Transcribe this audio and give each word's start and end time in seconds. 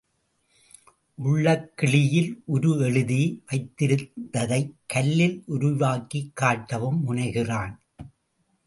உள்ளக் 1.15 1.77
கிழியில் 1.77 2.41
உரு 2.45 2.79
எழுதி 2.79 3.43
வைத்திருந்ததைக் 3.51 4.73
கல்லில் 4.85 5.43
உருவாக்கிக் 5.45 6.31
காட்டவும் 6.41 6.99
முனைகிறான். 6.99 7.79